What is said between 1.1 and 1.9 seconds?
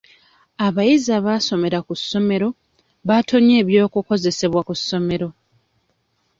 abasomera